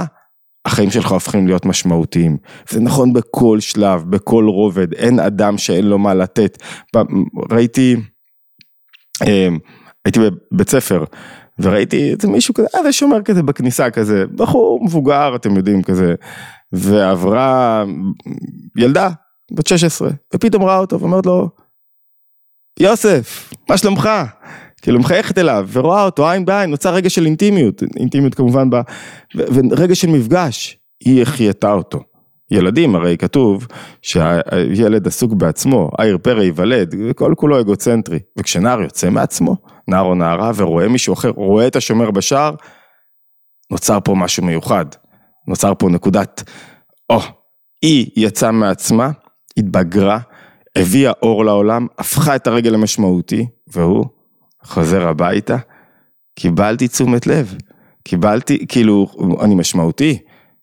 [0.65, 2.37] החיים שלך הופכים להיות משמעותיים,
[2.69, 6.59] זה נכון בכל שלב, בכל רובד, אין אדם שאין לו מה לתת,
[7.51, 7.97] ראיתי,
[9.27, 9.49] אה,
[10.05, 10.21] הייתי
[10.53, 11.05] בבית ספר
[11.59, 16.15] וראיתי איזה מישהו כזה, איזה שומר כזה בכניסה כזה, בחור מבוגר אתם יודעים כזה,
[16.73, 17.85] ועברה
[18.79, 19.11] ילדה
[19.53, 21.49] בת 16, ופתאום ראה אותו ואומרת לו,
[22.81, 24.09] יוסף, מה שלומך?
[24.85, 28.77] כאילו מחייכת אליו ורואה אותו עין בעין, נוצר רגע של אינטימיות, אינטימיות כמובן, ב,
[29.35, 32.01] ורגע של מפגש, היא החייתה אותו.
[32.51, 33.67] ילדים הרי כתוב
[34.03, 39.57] שהילד עסוק בעצמו, העיר פרא ייוולד, כל כולו אגוצנטרי, וכשנער יוצא מעצמו,
[39.89, 42.55] נער או נערה ורואה מישהו אחר, רואה את השומר בשער,
[43.71, 44.87] נוצר פה משהו מיוחד,
[45.49, 46.43] נוצר פה נקודת,
[47.11, 47.23] או, oh,
[47.83, 49.11] היא יצאה מעצמה,
[49.57, 50.19] התבגרה,
[50.77, 54.07] הביאה אור לעולם, הפכה את הרגל למשמעותי, והוא
[54.65, 55.57] חוזר הביתה,
[56.35, 57.55] קיבלתי תשומת לב,
[58.05, 59.07] קיבלתי, כאילו,
[59.41, 60.19] אני משמעותי,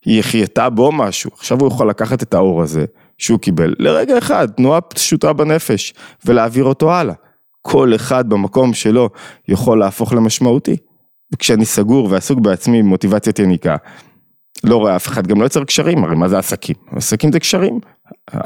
[0.05, 2.85] היא החייתה בו משהו, עכשיו הוא יכול לקחת את האור הזה
[3.17, 5.93] שהוא קיבל לרגע אחד, תנועה פשוטה בנפש,
[6.25, 7.13] ולהעביר אותו הלאה.
[7.61, 9.09] כל אחד במקום שלו
[9.47, 10.77] יכול להפוך למשמעותי.
[11.33, 13.75] וכשאני סגור ועסוק בעצמי עם מוטיבציית יניקה,
[14.63, 16.75] לא רואה אף אחד, גם לא יוצר קשרים, הרי מה זה עסקים?
[16.91, 17.79] עסקים זה קשרים,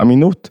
[0.01, 0.49] אמינות,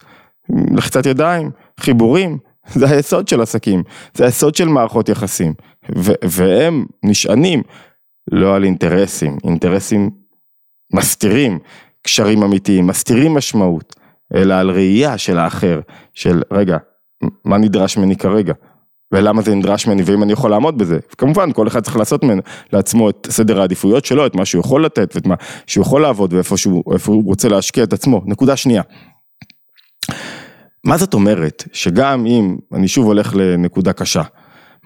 [0.76, 2.38] לחיצת ידיים, חיבורים,
[2.78, 3.82] זה היסוד של עסקים,
[4.14, 5.54] זה היסוד של מערכות יחסים,
[5.96, 7.62] ו- והם נשענים
[8.32, 10.10] לא על אינטרסים, אינטרסים
[10.92, 11.58] מסתירים
[12.02, 13.96] קשרים אמיתיים, מסתירים משמעות,
[14.34, 15.80] אלא על ראייה של האחר,
[16.14, 16.76] של רגע,
[17.44, 18.52] מה נדרש ממני כרגע,
[19.12, 20.98] ולמה זה נדרש ממני ואם אני יכול לעמוד בזה.
[21.18, 24.84] כמובן כל אחד צריך לעשות ממנו, לעצמו את סדר העדיפויות שלו, את מה שהוא יכול
[24.84, 25.34] לתת ואת מה
[25.66, 28.22] שהוא יכול לעבוד ואיפה שהוא, הוא רוצה להשקיע את עצמו.
[28.26, 28.82] נקודה שנייה.
[30.84, 34.22] מה זאת אומרת שגם אם, אני שוב הולך לנקודה קשה,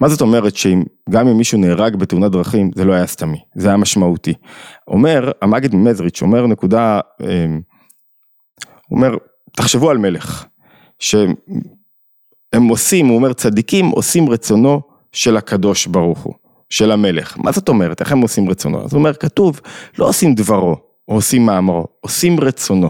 [0.01, 3.77] מה זאת אומרת שגם אם מישהו נהרג בתאונת דרכים זה לא היה סתמי, זה היה
[3.77, 4.33] משמעותי.
[4.87, 7.61] אומר, המגיד ממזריץ' אומר נקודה, אמ,
[8.91, 9.15] אומר,
[9.55, 10.45] תחשבו על מלך,
[10.99, 11.33] שהם
[12.69, 14.81] עושים, הוא אומר צדיקים עושים רצונו
[15.11, 16.33] של הקדוש ברוך הוא,
[16.69, 17.37] של המלך.
[17.37, 18.85] מה זאת אומרת, איך הם עושים רצונו?
[18.85, 19.61] אז הוא אומר, כתוב,
[19.97, 20.75] לא עושים דברו,
[21.07, 22.89] או עושים מאמרו, עושים רצונו.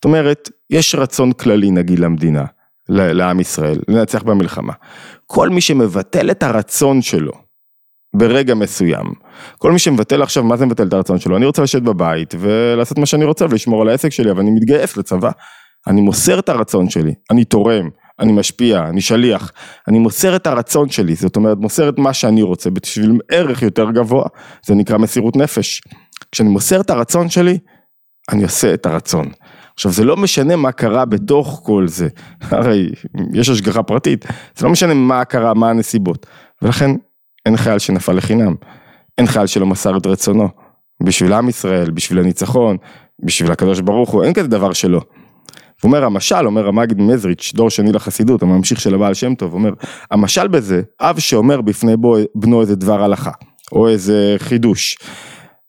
[0.00, 2.44] זאת אומרת, יש רצון כללי נגיד למדינה,
[2.88, 4.72] לעם ישראל, לנצח במלחמה.
[5.26, 7.32] כל מי שמבטל את הרצון שלו
[8.16, 9.06] ברגע מסוים,
[9.58, 11.36] כל מי שמבטל עכשיו, מה זה מבטל את הרצון שלו?
[11.36, 14.96] אני רוצה לשבת בבית ולעשות מה שאני רוצה ולשמור על העסק שלי, אבל אני מתגייס
[14.96, 15.30] לצבא.
[15.86, 17.88] אני מוסר את הרצון שלי, אני תורם,
[18.20, 19.52] אני משפיע, אני שליח,
[19.88, 23.90] אני מוסר את הרצון שלי, זאת אומרת מוסר את מה שאני רוצה בשביל ערך יותר
[23.90, 24.24] גבוה,
[24.66, 25.82] זה נקרא מסירות נפש.
[26.32, 27.58] כשאני מוסר את הרצון שלי,
[28.32, 29.28] אני עושה את הרצון.
[29.80, 32.08] עכשיו זה לא משנה מה קרה בתוך כל זה,
[32.50, 32.90] הרי
[33.32, 34.24] יש השגחה פרטית,
[34.56, 36.26] זה לא משנה מה קרה, מה הנסיבות,
[36.62, 36.90] ולכן
[37.46, 38.54] אין חייל שנפל לחינם,
[39.18, 40.48] אין חייל שלא מסר את רצונו,
[41.02, 42.76] בשביל עם ישראל, בשביל הניצחון,
[43.24, 45.00] בשביל הקדוש ברוך הוא, אין כזה דבר שלא.
[45.82, 49.70] הוא אומר המשל, אומר המגיד מזריץ', דור שני לחסידות, הממשיך של הבעל שם טוב, אומר,
[50.10, 53.32] המשל בזה, אב שאומר בפני בו, בנו איזה דבר הלכה,
[53.72, 54.96] או איזה חידוש.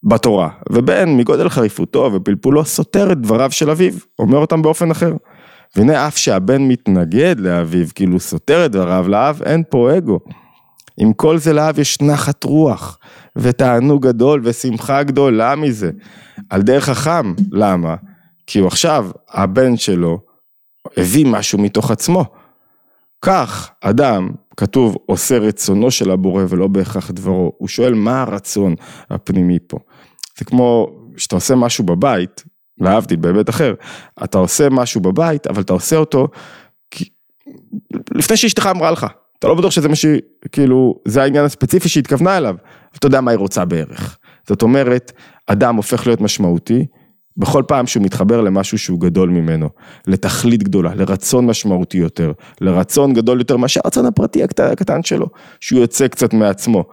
[0.04, 5.14] בתורה, ובן מגודל חריפותו ופלפולו סותר את דבריו של אביו, אומר אותם באופן אחר.
[5.76, 10.20] והנה אף שהבן מתנגד לאביו, כאילו סותר את דבריו לאב, אין פה אגו.
[10.98, 12.98] עם כל זה לאב יש נחת רוח,
[13.36, 15.92] ותענוג גדול ושמחה גדולה מזה.
[16.50, 17.96] על דרך חכם, למה?
[18.48, 20.20] כי הוא עכשיו, הבן שלו,
[20.98, 22.26] הביא משהו מתוך עצמו.
[23.22, 27.54] כך אדם, כתוב, עושה רצונו של הבורא ולא בהכרח דברו.
[27.58, 28.76] הוא שואל מה הרצון
[29.10, 29.78] הפנימי פה.
[30.42, 32.44] זה כמו שאתה עושה משהו בבית,
[32.80, 33.74] להבדיל בהיבט אחר,
[34.24, 36.28] אתה עושה משהו בבית, אבל אתה עושה אותו
[36.92, 37.06] כי...
[38.16, 39.08] לפני שאשתך אמרה לך.
[39.40, 42.56] אתה לא בטוח שזה מה שהיא, כאילו, זה העניין הספציפי שהיא התכוונה אליו,
[42.98, 44.18] אתה יודע מה היא רוצה בערך.
[44.48, 45.12] זאת אומרת,
[45.48, 46.86] אדם הופך להיות משמעותי,
[47.38, 49.70] בכל פעם שהוא מתחבר למשהו שהוא גדול ממנו,
[50.08, 55.28] לתכלית גדולה, לרצון משמעותי יותר, לרצון גדול יותר מאשר הרצון הפרטי הקטן שלו,
[55.60, 56.84] שהוא יוצא קצת מעצמו.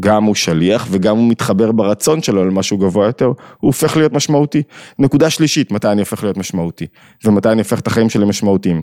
[0.00, 4.62] גם הוא שליח וגם הוא מתחבר ברצון שלו למשהו גבוה יותר, הוא הופך להיות משמעותי.
[4.98, 6.86] נקודה שלישית, מתי אני הופך להיות משמעותי,
[7.24, 8.82] ומתי אני הופך את החיים שלי משמעותיים.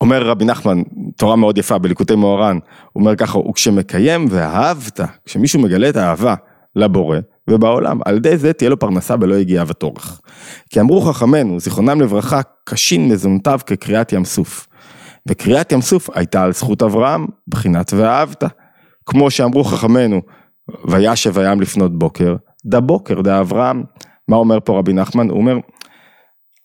[0.00, 0.82] אומר רבי נחמן,
[1.16, 2.58] תורה מאוד יפה בליקוטי מאורן,
[2.92, 6.34] הוא אומר ככה, וכשמקיים ואהבת, כשמישהו מגלה את האהבה
[6.76, 7.18] לבורא
[7.50, 10.20] ובעולם, על ידי זה תהיה לו פרנסה בלא יגיעה ותורך.
[10.70, 14.66] כי אמרו חכמינו, זיכרונם לברכה, קשין מזונותיו כקריאת ים סוף.
[15.28, 18.44] וקריאת ים סוף הייתה על זכות אברהם, בחינת ואהבת.
[19.06, 20.22] כמו שאמרו חכמינו,
[20.84, 22.36] וישב הים לפנות בוקר,
[22.66, 23.84] דה בוקר, דה אברהם.
[24.28, 25.30] מה אומר פה רבי נחמן?
[25.30, 25.56] הוא אומר,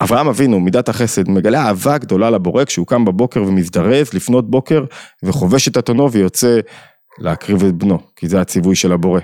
[0.04, 4.86] אברהם אבינו, מידת החסד, מגלה אהבה גדולה לבורא כשהוא קם בבוקר ומזדרז לפנות בוקר
[5.24, 6.60] וחובש את אתונו ויוצא
[7.20, 9.20] להקריב את בנו, כי זה הציווי של הבורא.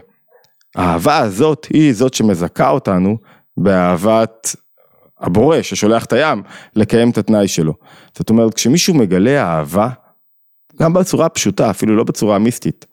[0.76, 3.18] האהבה הזאת היא זאת שמזכה אותנו
[3.58, 4.56] באהבת
[5.20, 6.44] הבורא ששולח את הים
[6.76, 7.74] לקיים את התנאי שלו.
[8.18, 9.90] זאת אומרת, כשמישהו מגלה אהבה,
[10.80, 12.86] גם בצורה פשוטה, אפילו לא בצורה מיסטית,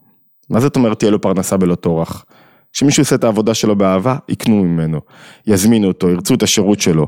[0.50, 2.24] מה זאת אומרת תהיה לו פרנסה בלא טורח?
[2.72, 5.00] כשמישהו עושה את העבודה שלו באהבה, יקנו ממנו,
[5.46, 7.06] יזמינו אותו, ירצו את השירות שלו.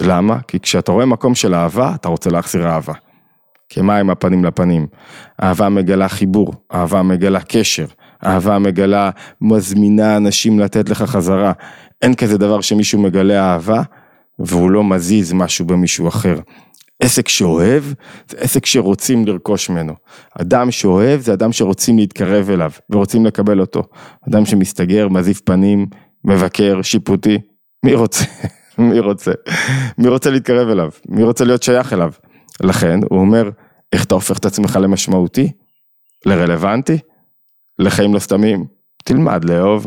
[0.00, 0.38] למה?
[0.48, 2.92] כי כשאתה רואה מקום של אהבה, אתה רוצה להחזיר אהבה.
[3.68, 4.86] כמים הפנים לפנים.
[5.42, 7.86] אהבה מגלה חיבור, אהבה מגלה קשר,
[8.26, 9.10] אהבה מגלה,
[9.40, 11.52] מזמינה אנשים לתת לך חזרה.
[12.02, 13.82] אין כזה דבר שמישהו מגלה אהבה,
[14.38, 16.38] והוא לא מזיז משהו במישהו אחר.
[17.02, 17.84] עסק שאוהב,
[18.28, 19.94] זה עסק שרוצים לרכוש ממנו.
[20.40, 23.82] אדם שאוהב זה אדם שרוצים להתקרב אליו ורוצים לקבל אותו.
[24.28, 25.86] אדם שמסתגר, מזיף פנים,
[26.24, 27.38] מבקר, שיפוטי,
[27.84, 28.24] מי רוצה?
[28.78, 29.32] מי רוצה?
[29.98, 30.90] מי רוצה להתקרב אליו?
[31.08, 32.12] מי רוצה להיות שייך אליו?
[32.62, 33.50] לכן הוא אומר,
[33.92, 35.52] איך אתה הופך את עצמך למשמעותי?
[36.26, 36.98] לרלוונטי?
[37.78, 38.64] לחיים לא סתמים?
[39.04, 39.86] תלמד לאהוב.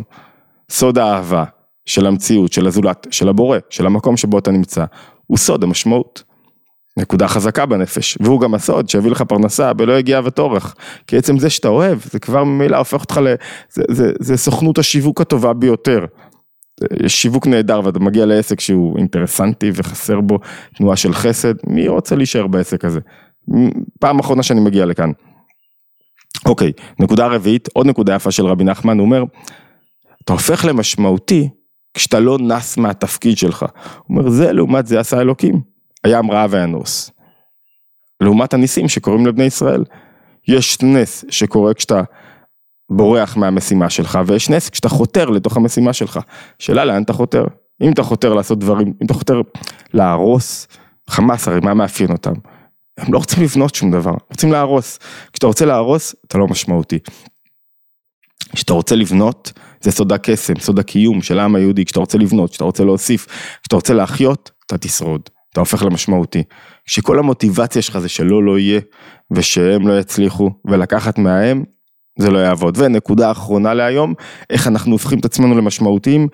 [0.71, 1.43] סוד האהבה
[1.85, 4.85] של המציאות, של הזולת, של הבורא, של המקום שבו אתה נמצא,
[5.27, 6.23] הוא סוד המשמעות.
[6.99, 10.75] נקודה חזקה בנפש, והוא גם הסוד שיביא לך פרנסה בלא יגיעה וטורח.
[11.07, 13.35] כי עצם זה שאתה אוהב, זה כבר ממילא הופך אותך ל...
[13.71, 16.05] זה, זה, זה סוכנות השיווק הטובה ביותר.
[17.07, 20.39] שיווק נהדר ואתה מגיע לעסק שהוא אינטרסנטי וחסר בו
[20.75, 22.99] תנועה של חסד, מי רוצה להישאר בעסק הזה?
[23.99, 25.11] פעם אחרונה שאני מגיע לכאן.
[26.45, 29.23] אוקיי, נקודה רביעית, עוד נקודה יפה של רבי נחמן, הוא אומר,
[30.23, 31.49] אתה הופך למשמעותי
[31.93, 33.61] כשאתה לא נס מהתפקיד שלך.
[34.07, 35.61] הוא אומר, זה לעומת זה עשה אלוקים,
[36.03, 37.11] הים רעב וינוס.
[38.21, 39.83] לעומת הניסים שקורים לבני ישראל.
[40.47, 42.01] יש נס שקורה כשאתה
[42.91, 46.19] בורח מהמשימה שלך, ויש נס כשאתה חותר לתוך המשימה שלך.
[46.59, 47.43] שאלה לאן אתה חותר?
[47.81, 49.41] אם אתה חותר לעשות דברים, אם אתה חותר
[49.93, 50.67] להרוס,
[51.09, 52.33] חמאס הרי מה מאפיין אותם?
[52.97, 54.99] הם לא רוצים לבנות שום דבר, רוצים להרוס.
[55.33, 56.99] כשאתה רוצה להרוס, אתה לא משמעותי.
[58.55, 62.63] כשאתה רוצה לבנות, זה סוד הקסם, סוד הקיום של העם היהודי, כשאתה רוצה לבנות, כשאתה
[62.63, 63.25] רוצה להוסיף,
[63.61, 66.43] כשאתה רוצה להחיות, אתה תשרוד, אתה הופך למשמעותי.
[66.85, 68.79] כשכל המוטיבציה שלך זה שלא לא יהיה,
[69.31, 71.63] ושהם לא יצליחו, ולקחת מהם,
[72.19, 72.77] זה לא יעבוד.
[72.77, 74.13] ונקודה אחרונה להיום,
[74.49, 76.27] איך אנחנו הופכים את עצמנו למשמעותיים.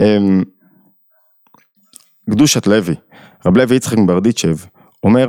[0.00, 0.42] אמ,
[2.30, 2.94] קדושת לוי,
[3.46, 4.56] רב לוי יצחק מברדיצ'ב,
[5.02, 5.28] אומר,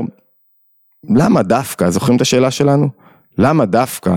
[1.16, 2.90] למה דווקא, זוכרים את השאלה שלנו?
[3.38, 4.16] למה דווקא?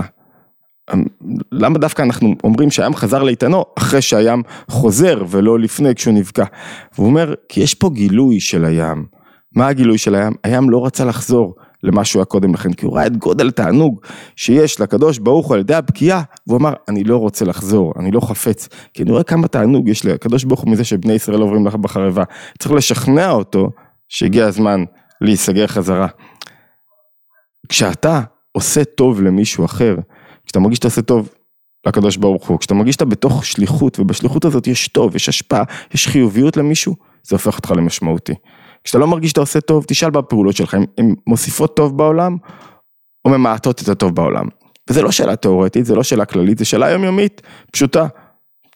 [0.93, 1.03] אמ,
[1.51, 6.45] למה דווקא אנחנו אומרים שהים חזר לאיתנו אחרי שהים חוזר ולא לפני כשהוא נבקע?
[6.95, 9.05] והוא אומר, כי יש פה גילוי של הים.
[9.55, 10.33] מה הגילוי של הים?
[10.43, 14.01] הים לא רצה לחזור למה שהוא היה קודם לכן, כי הוא ראה את גודל התענוג
[14.35, 18.19] שיש לקדוש ברוך הוא על ידי הבקיעה, והוא אמר, אני לא רוצה לחזור, אני לא
[18.19, 21.75] חפץ, כי אני רואה כמה תענוג יש לקדוש ברוך הוא מזה שבני ישראל עוברים לך
[21.75, 22.23] בחרבה.
[22.59, 23.69] צריך לשכנע אותו
[24.09, 24.83] שהגיע הזמן
[25.21, 26.07] להיסגר חזרה.
[27.69, 28.21] כשאתה
[28.51, 29.95] עושה טוב למישהו אחר,
[30.49, 31.29] כשאתה מרגיש שאתה עושה טוב
[31.87, 36.07] לקדוש ברוך הוא, כשאתה מרגיש שאתה בתוך שליחות, ובשליחות הזאת יש טוב, יש השפעה, יש
[36.07, 38.33] חיוביות למישהו, זה הופך אותך למשמעותי.
[38.83, 42.37] כשאתה לא מרגיש שאתה עושה טוב, תשאל בפעולות שלך, הן מוסיפות טוב בעולם,
[43.25, 44.45] או ממעטות את הטוב בעולם.
[44.89, 48.07] וזה לא שאלה תיאורטית, זה לא שאלה כללית, זה שאלה יומיומית, פשוטה.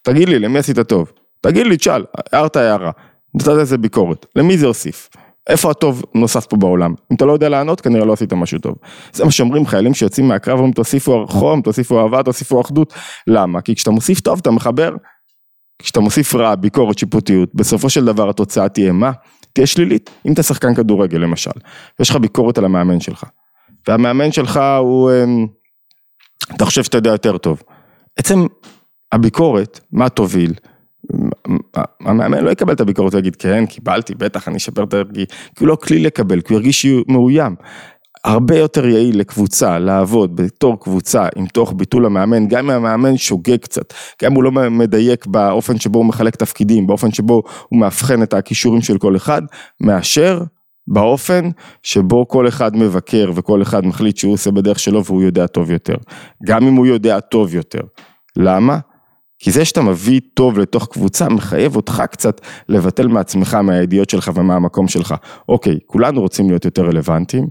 [0.01, 1.11] תגיד לי, למי עשית טוב?
[1.41, 2.91] תגיד לי, תשאל, הערת הערה,
[3.35, 5.09] נתת איזה ביקורת, למי זה הוסיף?
[5.49, 6.93] איפה הטוב נוסף פה בעולם?
[7.11, 8.75] אם אתה לא יודע לענות, כנראה לא עשית משהו טוב.
[9.13, 12.93] זה מה שאומרים חיילים שיוצאים מהקרב, אומרים תוסיפו חום, תוסיפו אהבה, תוסיפו אחדות.
[13.27, 13.61] למה?
[13.61, 14.95] כי כשאתה מוסיף טוב, אתה מחבר.
[15.79, 19.11] כשאתה מוסיף רע, ביקורת, שיפוטיות, בסופו של דבר התוצאה תהיה מה?
[19.53, 20.09] תהיה שלילית.
[20.25, 21.51] אם אתה שחקן כדורגל למשל,
[21.99, 23.23] ויש לך ביקורת על המאמן שלך,
[23.87, 25.47] והמאמן שלך הוא, אמ,
[26.55, 27.61] אתה חושב שאתה יודע יותר טוב.
[28.19, 28.45] עצם
[29.11, 30.53] הביקורת, מה תוביל?
[32.01, 35.67] המאמן לא יקבל את הביקורת ויגיד כן קיבלתי בטח אני אשפר את הרגי כי הוא
[35.67, 37.55] לא כלי לקבל כי הוא הרגיש מאוים.
[38.23, 43.57] הרבה יותר יעיל לקבוצה לעבוד בתור קבוצה עם תוך ביטול המאמן גם אם המאמן שוגה
[43.57, 48.23] קצת גם אם הוא לא מדייק באופן שבו הוא מחלק תפקידים באופן שבו הוא מאבחן
[48.23, 49.41] את הכישורים של כל אחד
[49.81, 50.43] מאשר
[50.87, 51.49] באופן
[51.83, 55.95] שבו כל אחד מבקר וכל אחד מחליט שהוא עושה בדרך שלו והוא יודע טוב יותר
[56.45, 57.81] גם אם הוא יודע טוב יותר
[58.37, 58.79] למה?
[59.43, 64.87] כי זה שאתה מביא טוב לתוך קבוצה מחייב אותך קצת לבטל מעצמך, מהידיעות שלך ומהמקום
[64.87, 65.15] שלך.
[65.49, 67.47] אוקיי, כולנו רוצים להיות יותר רלוונטיים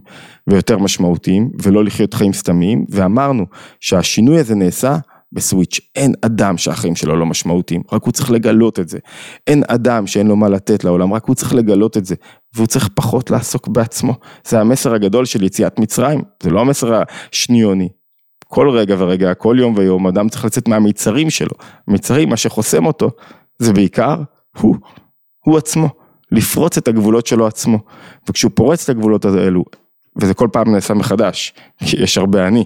[0.47, 3.47] ויותר משמעותיים ולא לחיות חיים סתמיים, ואמרנו
[3.81, 4.97] שהשינוי הזה נעשה
[5.33, 5.81] בסוויץ'.
[5.97, 8.99] אין אדם שהחיים שלו לא משמעותיים, רק הוא צריך לגלות את זה.
[9.47, 12.15] אין אדם שאין לו מה לתת לעולם, רק הוא צריך לגלות את זה.
[12.55, 14.15] והוא צריך פחות לעסוק בעצמו.
[14.47, 17.03] זה המסר הגדול של יציאת מצרים, זה לא המסר
[17.33, 17.89] השניוני.
[18.55, 21.55] כל רגע ורגע, כל יום ויום, אדם צריך לצאת מהמיצרים שלו.
[21.89, 23.11] מיצרים, מה שחוסם אותו,
[23.59, 24.17] זה בעיקר
[24.59, 24.77] הוא,
[25.45, 25.89] הוא עצמו.
[26.33, 27.79] לפרוץ את הגבולות שלו עצמו.
[28.29, 29.65] וכשהוא פורץ את הגבולות האלו,
[30.17, 31.55] וזה כל פעם נעשה מחדש,
[31.87, 32.65] כי יש הרבה אני,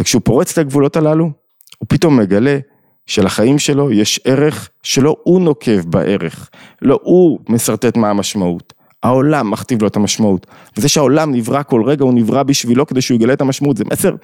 [0.00, 1.30] וכשהוא פורץ את הגבולות הללו,
[1.78, 2.58] הוא פתאום מגלה
[3.06, 6.50] שלחיים שלו יש ערך שלא הוא נוקב בערך,
[6.82, 8.72] לא הוא משרטט מה המשמעות.
[9.02, 10.46] העולם מכתיב לו את המשמעות.
[10.76, 13.76] וזה שהעולם נברא כל רגע, הוא נברא בשבילו כדי שהוא יגלה את המשמעות.
[13.76, 14.14] זה מסר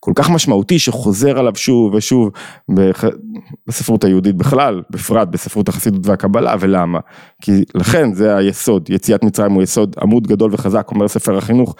[0.00, 2.30] כל כך משמעותי שחוזר עליו שוב ושוב
[3.66, 6.98] בספרות היהודית בכלל, בפרט בספרות החסידות והקבלה, ולמה?
[7.42, 11.74] כי לכן זה היסוד, יציאת מצרים הוא יסוד עמוד גדול וחזק, אומר ספר החינוך,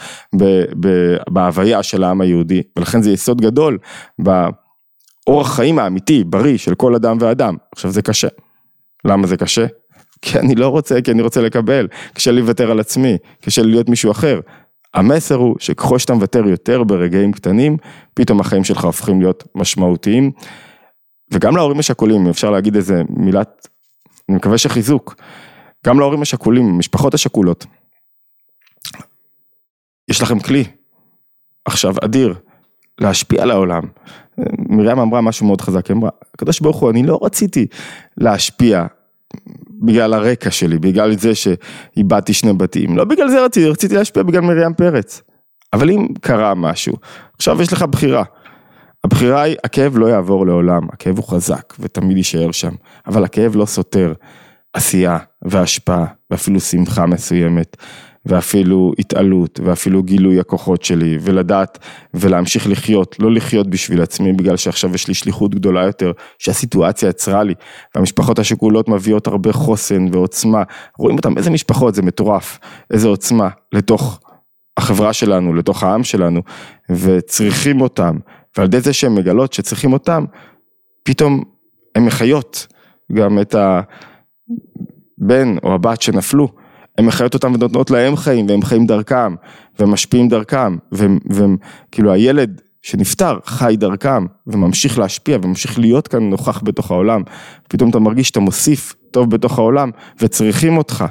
[1.28, 3.78] בהוויה של העם היהודי, ולכן זה יסוד גדול
[4.18, 7.56] באורח חיים האמיתי, בריא, של כל אדם ואדם.
[7.72, 8.28] עכשיו זה קשה.
[9.04, 9.66] למה זה קשה?
[10.22, 13.70] כי אני לא רוצה, כי אני רוצה לקבל, קשה לי לוותר על עצמי, קשה לי
[13.70, 14.40] להיות מישהו אחר.
[14.94, 17.76] המסר הוא שככל שאתה מוותר יותר ברגעים קטנים,
[18.14, 20.30] פתאום החיים שלך הופכים להיות משמעותיים.
[21.30, 23.68] וגם להורים השכולים, אפשר להגיד איזה מילת,
[24.28, 25.14] אני מקווה שחיזוק,
[25.86, 27.66] גם להורים השכולים, המשפחות השכולות.
[30.08, 30.64] יש לכם כלי,
[31.64, 32.34] עכשיו אדיר,
[33.00, 33.82] להשפיע על העולם.
[34.68, 37.66] מרים אמרה משהו מאוד חזק, היא אמרה, הקדוש ברוך הוא, אני לא רציתי
[38.16, 38.86] להשפיע
[39.82, 44.40] בגלל הרקע שלי, בגלל זה שאיבדתי שני בתים, לא בגלל זה רציתי, רציתי להשפיע בגלל
[44.40, 45.22] מרים פרץ.
[45.72, 46.96] אבל אם קרה משהו,
[47.36, 48.24] עכשיו יש לך בחירה.
[49.04, 52.72] הבחירה היא, הכאב לא יעבור לעולם, הכאב הוא חזק ותמיד יישאר שם,
[53.06, 54.12] אבל הכאב לא סותר
[54.72, 57.76] עשייה והשפעה ואפילו שמחה מסוימת
[58.28, 61.78] ואפילו התעלות ואפילו גילוי הכוחות שלי ולדעת
[62.14, 67.42] ולהמשיך לחיות, לא לחיות בשביל עצמי בגלל שעכשיו יש לי שליחות גדולה יותר שהסיטואציה יצרה
[67.42, 67.54] לי.
[67.94, 70.62] והמשפחות השכולות מביאות הרבה חוסן ועוצמה,
[70.98, 72.58] רואים אותם איזה משפחות זה מטורף,
[72.90, 74.20] איזה עוצמה לתוך
[74.76, 76.42] החברה שלנו, לתוך העם שלנו.
[76.90, 78.18] וצריכים אותם.
[78.56, 80.24] ועל ידי זה שהן מגלות שצריכים אותם
[81.02, 81.44] פתאום
[81.94, 82.66] הן מחיות
[83.12, 83.54] גם את
[85.18, 86.48] הבן או הבת שנפלו
[86.98, 89.34] הן מחיות אותם ונותנות להם חיים והם חיים דרכם
[89.80, 90.76] ומשפיעים דרכם
[91.30, 91.56] והם
[91.92, 97.22] כאילו הילד שנפטר חי דרכם וממשיך להשפיע וממשיך להיות כאן נוכח בתוך העולם.
[97.68, 101.04] פתאום אתה מרגיש שאתה מוסיף טוב בתוך העולם וצריכים אותך.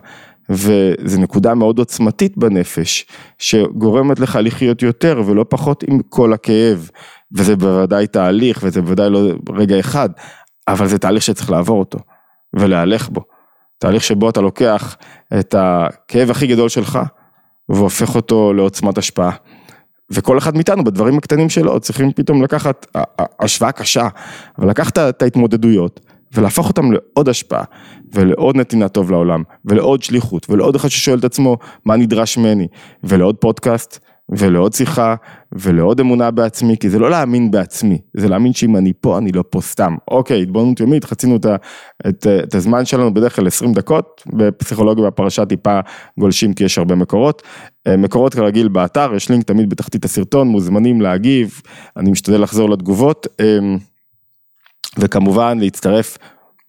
[0.49, 3.05] וזה נקודה מאוד עוצמתית בנפש
[3.37, 6.89] שגורמת לך לחיות יותר ולא פחות עם כל הכאב.
[7.31, 9.19] וזה בוודאי תהליך וזה בוודאי לא
[9.53, 10.09] רגע אחד
[10.67, 11.99] אבל זה תהליך שצריך לעבור אותו
[12.55, 13.21] ולהלך בו
[13.77, 14.97] תהליך שבו אתה לוקח
[15.39, 16.99] את הכאב הכי גדול שלך
[17.69, 19.31] והופך אותו לעוצמת השפעה.
[20.11, 22.85] וכל אחד מאיתנו בדברים הקטנים שלו צריכים פתאום לקחת
[23.39, 24.07] השוואה קשה,
[24.57, 25.99] אבל לקחת את ההתמודדויות
[26.33, 27.63] ולהפוך אותם לעוד השפעה
[28.13, 32.67] ולעוד נתינה טוב לעולם ולעוד שליחות ולעוד אחד ששואל את עצמו מה נדרש ממני
[33.03, 35.15] ולעוד פודקאסט ולעוד שיחה
[35.51, 39.43] ולעוד אמונה בעצמי, כי זה לא להאמין בעצמי, זה להאמין שאם אני פה, אני לא
[39.49, 39.95] פה סתם.
[40.07, 41.45] אוקיי, התבוננות יומית, חצינו את,
[42.07, 45.79] את, את הזמן שלנו בדרך כלל 20 דקות, בפסיכולוגיה בפרשה טיפה
[46.19, 47.43] גולשים כי יש הרבה מקורות.
[47.87, 51.61] אה, מקורות כרגיל באתר, יש לינק תמיד בתחתית הסרטון, מוזמנים להגיב,
[51.97, 53.77] אני משתדל לחזור לתגובות, אמ,
[54.97, 56.17] וכמובן להצטרף,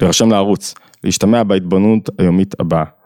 [0.00, 2.97] להירשם לערוץ, להשתמע בהתבוננות היומית הבאה.